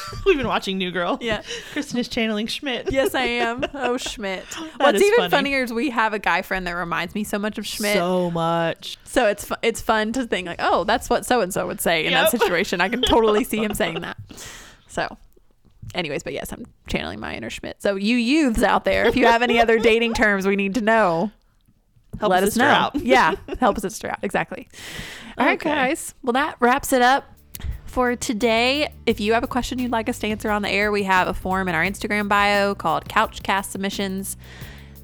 We've 0.25 0.37
been 0.37 0.47
watching 0.47 0.77
New 0.77 0.91
Girl. 0.91 1.17
Yeah. 1.21 1.41
Kristen 1.73 1.99
is 1.99 2.07
channeling 2.07 2.47
Schmidt. 2.47 2.91
yes, 2.91 3.13
I 3.15 3.23
am. 3.23 3.65
Oh, 3.73 3.97
Schmidt. 3.97 4.43
What's 4.77 5.01
even 5.01 5.17
funny. 5.17 5.29
funnier 5.29 5.63
is 5.63 5.73
we 5.73 5.89
have 5.89 6.13
a 6.13 6.19
guy 6.19 6.41
friend 6.41 6.65
that 6.67 6.73
reminds 6.73 7.15
me 7.15 7.23
so 7.23 7.37
much 7.39 7.57
of 7.57 7.65
Schmidt. 7.65 7.95
So 7.95 8.31
much. 8.31 8.97
So 9.03 9.27
it's 9.27 9.45
fu- 9.45 9.55
it's 9.61 9.81
fun 9.81 10.13
to 10.13 10.25
think 10.25 10.47
like, 10.47 10.59
oh, 10.61 10.83
that's 10.83 11.09
what 11.09 11.25
so 11.25 11.41
and 11.41 11.53
so 11.53 11.67
would 11.67 11.81
say 11.81 12.05
in 12.05 12.13
that 12.13 12.31
situation. 12.37 12.81
I 12.81 12.89
can 12.89 13.01
totally 13.01 13.43
see 13.43 13.57
him 13.63 13.73
saying 13.73 14.01
that. 14.01 14.17
So, 14.87 15.17
anyways, 15.95 16.23
but 16.23 16.33
yes, 16.33 16.51
I'm 16.51 16.65
channeling 16.87 17.19
my 17.19 17.35
inner 17.35 17.49
Schmidt. 17.49 17.81
So 17.81 17.95
you 17.95 18.15
youths 18.17 18.63
out 18.63 18.85
there, 18.85 19.05
if 19.05 19.15
you 19.15 19.25
have 19.27 19.41
any 19.41 19.59
other 19.59 19.79
dating 19.79 20.13
terms 20.13 20.47
we 20.47 20.55
need 20.55 20.73
to 20.75 20.81
know, 20.81 21.31
Help 22.19 22.31
let 22.31 22.43
us 22.43 22.55
know. 22.55 22.65
out. 22.65 22.95
yeah, 22.95 23.35
help 23.59 23.77
a 23.77 23.81
sister 23.81 24.09
out. 24.09 24.19
Exactly. 24.23 24.67
All 25.37 25.45
right, 25.45 25.59
Okay. 25.59 25.69
guys. 25.69 26.15
Well, 26.23 26.33
that 26.33 26.55
wraps 26.59 26.91
it 26.93 27.01
up. 27.03 27.31
For 27.97 28.15
today, 28.15 28.93
if 29.07 29.19
you 29.19 29.33
have 29.33 29.43
a 29.43 29.47
question 29.47 29.79
you'd 29.79 29.89
like 29.89 30.07
us 30.07 30.19
to 30.19 30.27
answer 30.27 30.51
on 30.51 30.61
the 30.61 30.69
air, 30.69 30.91
we 30.91 31.01
have 31.05 31.27
a 31.27 31.33
form 31.33 31.67
in 31.67 31.73
our 31.73 31.83
Instagram 31.83 32.29
bio 32.29 32.75
called 32.75 33.05
Couchcast 33.05 33.71
Submissions. 33.71 34.37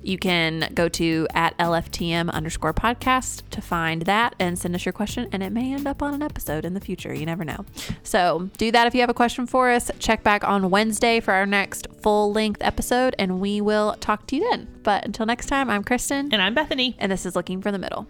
You 0.04 0.20
can 0.20 0.70
go 0.76 0.88
to 0.90 1.28
at 1.34 1.58
LFTM 1.58 2.30
underscore 2.30 2.72
podcast 2.72 3.42
to 3.50 3.64
find 3.64 4.04
that 4.04 4.36
and 4.40 4.60
send 4.60 4.76
us 4.76 4.86
your 4.86 4.94
question, 4.94 5.28
and 5.32 5.42
it 5.42 5.52
may 5.52 5.74
end 5.74 5.88
up 5.88 6.04
on 6.04 6.14
an 6.14 6.22
episode 6.22 6.66
in 6.66 6.76
the 6.76 6.80
future. 6.80 7.12
You 7.12 7.26
never 7.26 7.44
know. 7.44 7.66
So 8.04 8.52
do 8.60 8.72
that 8.72 8.86
if 8.86 8.94
you 8.94 9.02
have 9.02 9.10
a 9.10 9.16
question 9.16 9.48
for 9.48 9.72
us. 9.72 9.90
Check 9.98 10.22
back 10.22 10.44
on 10.44 10.70
Wednesday 10.70 11.20
for 11.20 11.34
our 11.34 11.48
next 11.48 11.88
full 12.04 12.32
length 12.32 12.62
episode, 12.62 13.16
and 13.18 13.40
we 13.40 13.60
will 13.60 13.96
talk 14.02 14.28
to 14.28 14.36
you 14.36 14.48
then. 14.52 14.68
But 14.84 15.04
until 15.04 15.26
next 15.26 15.48
time, 15.48 15.68
I'm 15.68 15.84
Kristen, 15.84 16.32
And 16.32 16.44
I'm 16.44 16.54
Bethany. 16.54 16.96
and 17.00 17.12
this 17.12 17.26
is 17.26 17.36
Looking 17.36 17.60
for 17.60 17.72
the 17.72 17.80
Middle. 17.80 18.08